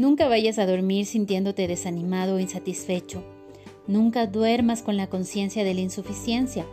[0.00, 3.22] Nunca vayas a dormir sintiéndote desanimado o insatisfecho.
[3.86, 6.64] Nunca duermas con la conciencia de la insuficiencia.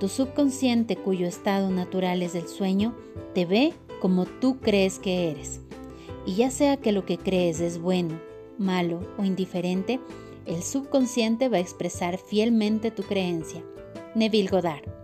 [0.00, 2.96] Tu subconsciente, cuyo estado natural es el sueño,
[3.34, 5.60] te ve como tú crees que eres.
[6.24, 8.18] Y ya sea que lo que crees es bueno,
[8.56, 10.00] malo o indiferente,
[10.46, 13.62] el subconsciente va a expresar fielmente tu creencia.
[14.14, 15.01] Neville Goddard.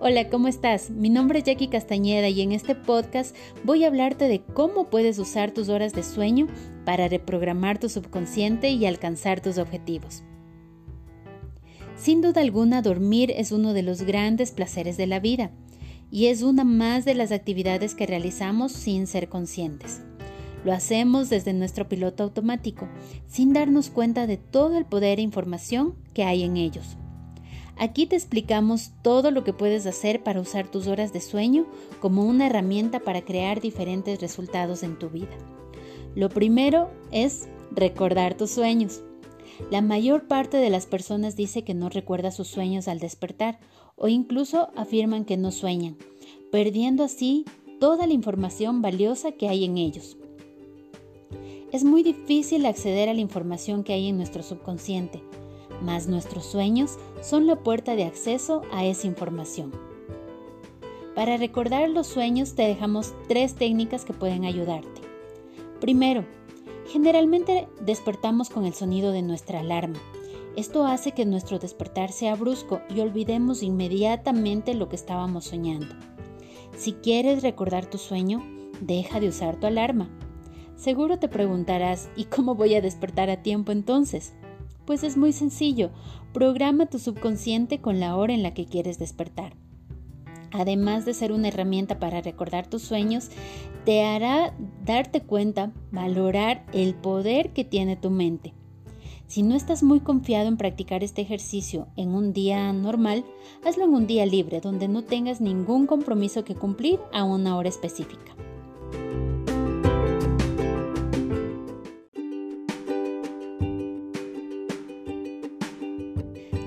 [0.00, 0.90] Hola, ¿cómo estás?
[0.90, 5.18] Mi nombre es Jackie Castañeda y en este podcast voy a hablarte de cómo puedes
[5.18, 6.46] usar tus horas de sueño
[6.84, 10.22] para reprogramar tu subconsciente y alcanzar tus objetivos.
[11.96, 15.50] Sin duda alguna, dormir es uno de los grandes placeres de la vida
[16.12, 20.00] y es una más de las actividades que realizamos sin ser conscientes.
[20.64, 22.88] Lo hacemos desde nuestro piloto automático,
[23.26, 26.96] sin darnos cuenta de todo el poder e información que hay en ellos.
[27.78, 31.66] Aquí te explicamos todo lo que puedes hacer para usar tus horas de sueño
[32.00, 35.36] como una herramienta para crear diferentes resultados en tu vida.
[36.16, 39.02] Lo primero es recordar tus sueños.
[39.70, 43.60] La mayor parte de las personas dice que no recuerda sus sueños al despertar
[43.94, 45.96] o incluso afirman que no sueñan,
[46.50, 47.44] perdiendo así
[47.78, 50.16] toda la información valiosa que hay en ellos.
[51.70, 55.22] Es muy difícil acceder a la información que hay en nuestro subconsciente,
[55.82, 59.72] mas nuestros sueños son la puerta de acceso a esa información.
[61.14, 65.00] Para recordar los sueños te dejamos tres técnicas que pueden ayudarte.
[65.80, 66.24] Primero,
[66.86, 69.98] generalmente despertamos con el sonido de nuestra alarma.
[70.56, 75.94] Esto hace que nuestro despertar sea brusco y olvidemos inmediatamente lo que estábamos soñando.
[76.76, 78.42] Si quieres recordar tu sueño,
[78.80, 80.08] deja de usar tu alarma.
[80.76, 84.34] Seguro te preguntarás, ¿y cómo voy a despertar a tiempo entonces?
[84.88, 85.90] Pues es muy sencillo,
[86.32, 89.54] programa tu subconsciente con la hora en la que quieres despertar.
[90.50, 93.28] Además de ser una herramienta para recordar tus sueños,
[93.84, 94.54] te hará
[94.86, 98.54] darte cuenta, valorar el poder que tiene tu mente.
[99.26, 103.26] Si no estás muy confiado en practicar este ejercicio en un día normal,
[103.66, 107.68] hazlo en un día libre donde no tengas ningún compromiso que cumplir a una hora
[107.68, 108.34] específica.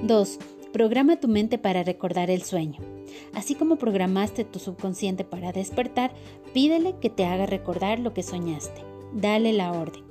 [0.03, 0.39] 2.
[0.73, 2.79] Programa tu mente para recordar el sueño.
[3.35, 6.11] Así como programaste tu subconsciente para despertar,
[6.53, 8.81] pídele que te haga recordar lo que soñaste.
[9.13, 10.03] Dale la orden.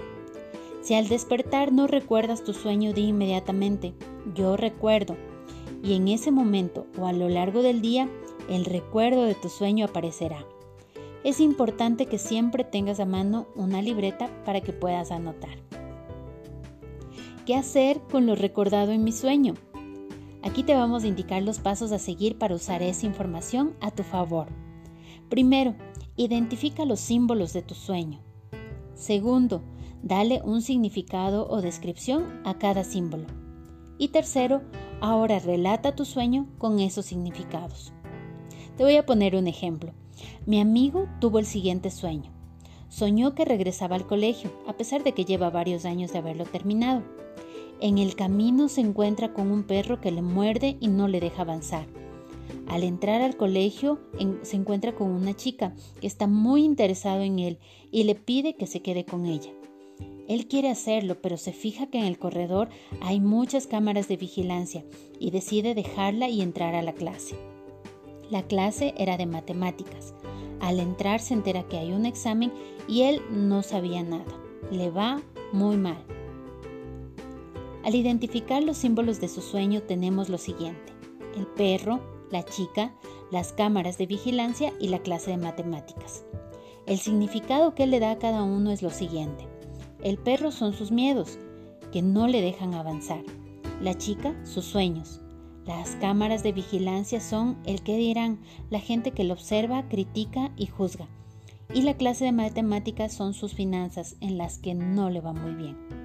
[0.82, 3.94] Si al despertar no recuerdas tu sueño, di inmediatamente,
[4.34, 5.16] yo recuerdo.
[5.82, 8.08] Y en ese momento o a lo largo del día,
[8.48, 10.44] el recuerdo de tu sueño aparecerá.
[11.24, 15.58] Es importante que siempre tengas a mano una libreta para que puedas anotar.
[17.44, 19.54] ¿Qué hacer con lo recordado en mi sueño?
[20.42, 24.02] Aquí te vamos a indicar los pasos a seguir para usar esa información a tu
[24.02, 24.46] favor.
[25.28, 25.74] Primero,
[26.16, 28.20] identifica los símbolos de tu sueño.
[28.94, 29.62] Segundo,
[30.02, 33.26] dale un significado o descripción a cada símbolo.
[33.98, 34.62] Y tercero,
[35.00, 37.92] ahora relata tu sueño con esos significados.
[38.76, 39.92] Te voy a poner un ejemplo.
[40.46, 42.30] Mi amigo tuvo el siguiente sueño.
[42.88, 47.02] Soñó que regresaba al colegio, a pesar de que lleva varios años de haberlo terminado.
[47.80, 51.42] En el camino se encuentra con un perro que le muerde y no le deja
[51.42, 51.86] avanzar.
[52.68, 53.98] Al entrar al colegio
[54.42, 57.58] se encuentra con una chica que está muy interesado en él
[57.90, 59.50] y le pide que se quede con ella.
[60.28, 62.68] Él quiere hacerlo, pero se fija que en el corredor
[63.00, 64.84] hay muchas cámaras de vigilancia
[65.18, 67.34] y decide dejarla y entrar a la clase.
[68.30, 70.14] La clase era de matemáticas.
[70.60, 72.52] Al entrar se entera que hay un examen
[72.86, 74.38] y él no sabía nada.
[74.70, 75.20] Le va
[75.52, 76.19] muy mal.
[77.90, 80.92] Al identificar los símbolos de su sueño tenemos lo siguiente.
[81.34, 81.98] El perro,
[82.30, 82.94] la chica,
[83.32, 86.24] las cámaras de vigilancia y la clase de matemáticas.
[86.86, 89.48] El significado que le da a cada uno es lo siguiente.
[90.04, 91.40] El perro son sus miedos,
[91.90, 93.24] que no le dejan avanzar.
[93.82, 95.20] La chica, sus sueños.
[95.66, 98.38] Las cámaras de vigilancia son el que dirán,
[98.70, 101.08] la gente que lo observa, critica y juzga.
[101.74, 105.54] Y la clase de matemáticas son sus finanzas, en las que no le va muy
[105.54, 105.99] bien.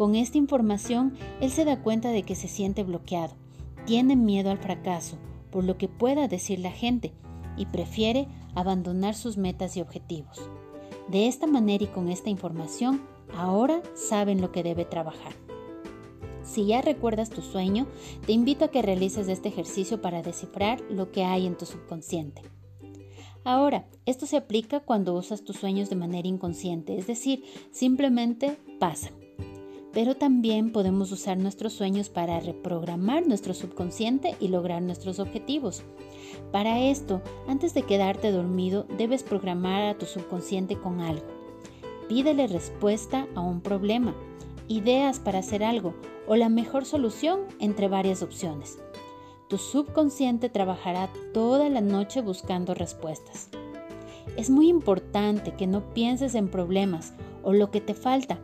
[0.00, 1.12] Con esta información,
[1.42, 3.34] él se da cuenta de que se siente bloqueado,
[3.84, 5.18] tiene miedo al fracaso,
[5.50, 7.12] por lo que pueda decir la gente,
[7.58, 10.40] y prefiere abandonar sus metas y objetivos.
[11.08, 13.02] De esta manera y con esta información,
[13.36, 15.34] ahora saben lo que debe trabajar.
[16.44, 17.86] Si ya recuerdas tu sueño,
[18.24, 22.40] te invito a que realices este ejercicio para descifrar lo que hay en tu subconsciente.
[23.44, 29.19] Ahora, esto se aplica cuando usas tus sueños de manera inconsciente, es decir, simplemente pasan
[29.92, 35.82] pero también podemos usar nuestros sueños para reprogramar nuestro subconsciente y lograr nuestros objetivos.
[36.52, 41.26] Para esto, antes de quedarte dormido, debes programar a tu subconsciente con algo.
[42.08, 44.14] Pídele respuesta a un problema,
[44.68, 45.94] ideas para hacer algo
[46.26, 48.78] o la mejor solución entre varias opciones.
[49.48, 53.48] Tu subconsciente trabajará toda la noche buscando respuestas.
[54.36, 58.38] Es muy importante que no pienses en problemas o lo que te falta,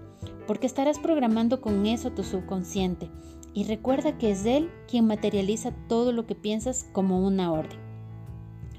[0.47, 3.11] porque estarás programando con eso tu subconsciente
[3.55, 7.79] y recuerda que es él quien materializa todo lo que piensas como una orden.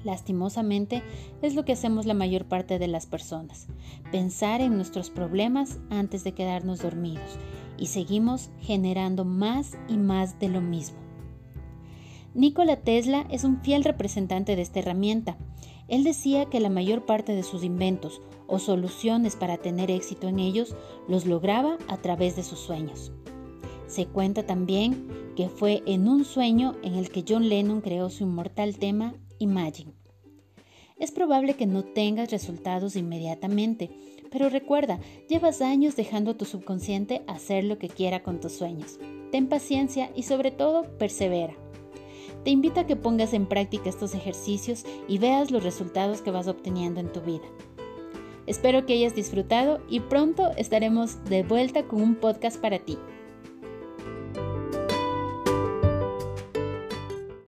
[0.04, 1.02] Lastimosamente
[1.42, 3.66] es lo que hacemos la mayor parte de las personas,
[4.12, 7.38] pensar en nuestros problemas antes de quedarnos dormidos
[7.76, 10.98] y seguimos generando más y más de lo mismo.
[12.34, 15.36] Nikola Tesla es un fiel representante de esta herramienta.
[15.88, 20.40] Él decía que la mayor parte de sus inventos o soluciones para tener éxito en
[20.40, 20.74] ellos
[21.06, 23.12] los lograba a través de sus sueños.
[23.86, 25.06] Se cuenta también
[25.36, 29.92] que fue en un sueño en el que John Lennon creó su inmortal tema Imagine.
[30.98, 33.90] Es probable que no tengas resultados inmediatamente,
[34.32, 34.98] pero recuerda,
[35.28, 38.98] llevas años dejando a tu subconsciente hacer lo que quiera con tus sueños.
[39.30, 41.54] Ten paciencia y sobre todo persevera.
[42.44, 46.48] Te invito a que pongas en práctica estos ejercicios y veas los resultados que vas
[46.48, 47.44] obteniendo en tu vida.
[48.48, 52.98] Espero que hayas disfrutado y pronto estaremos de vuelta con un podcast para ti.